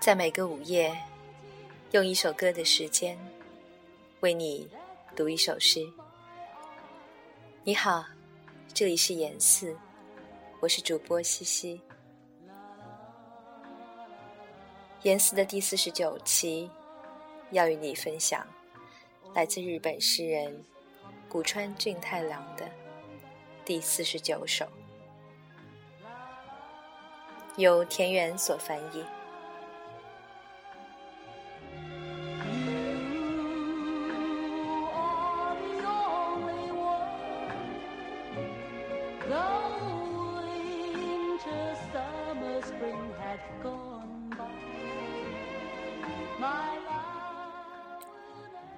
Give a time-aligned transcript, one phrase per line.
[0.00, 0.96] 在每个午夜，
[1.90, 3.18] 用一首歌的时间，
[4.20, 4.66] 为你
[5.14, 5.86] 读一首诗。
[7.62, 8.06] 你好，
[8.72, 9.76] 这里是严四，
[10.60, 11.78] 我是主播西西。
[15.02, 16.70] 严四的第四十九期，
[17.50, 18.46] 要与你分享
[19.34, 20.64] 来自日本诗人
[21.28, 22.66] 古川俊太郎的
[23.62, 24.66] 第四十九首。
[27.56, 29.04] 由田园所翻译。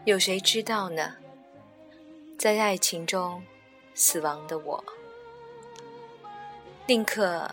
[0.05, 1.17] 有谁知道呢？
[2.39, 3.43] 在爱情中
[3.93, 4.85] 死亡的我，
[6.87, 7.51] 宁可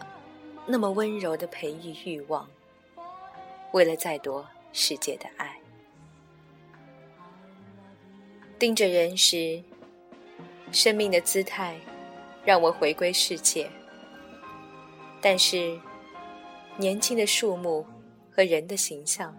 [0.66, 2.50] 那么温柔的培育欲望，
[3.72, 5.59] 为了再夺世界的爱。
[8.58, 9.61] 盯着人时，
[10.72, 11.78] 生命的姿态
[12.45, 13.69] 让我回归世界，
[15.22, 15.80] 但是
[16.78, 17.86] 年轻的树木
[18.31, 19.36] 和人的形象，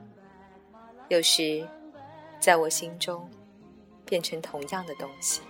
[1.09, 1.67] 有时。
[2.41, 3.27] 在我心中，
[4.05, 5.41] 变成同样的东西。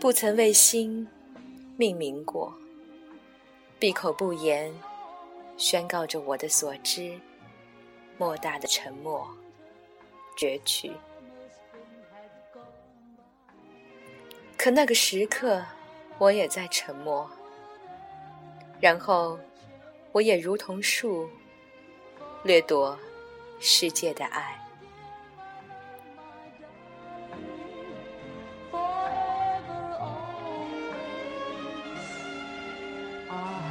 [0.00, 1.06] 不曾为心
[1.80, 2.52] 命名过，
[3.78, 4.74] 闭口不言，
[5.56, 7.16] 宣告着我的所知。
[8.18, 9.24] 莫大的沉默，
[10.36, 10.90] 绝取。
[14.56, 15.64] 可那个时刻，
[16.18, 17.30] 我也在沉默。
[18.80, 19.38] 然后，
[20.10, 21.30] 我也如同树。
[22.42, 22.98] 掠夺
[23.60, 24.67] 世界的爱。
[33.30, 33.67] Ah.